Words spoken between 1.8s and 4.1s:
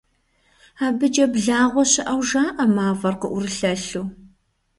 щыӀэу жаӀэ, мафӀэр къыӀурылъэлъу.